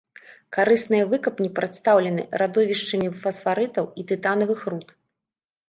Карысныя 0.55 1.03
выкапні 1.11 1.49
прадстаўлены 1.59 2.25
радовішчамі 2.43 3.13
фасфарытаў 3.21 3.85
і 4.01 4.09
тытанавых 4.15 4.69
руд. 4.75 4.87